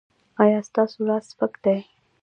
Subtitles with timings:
[0.41, 1.77] ایا ستاسو لاس سپک دی؟